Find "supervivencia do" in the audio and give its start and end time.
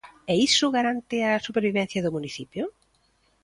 1.47-2.13